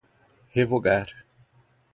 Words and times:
revogar 0.55 1.13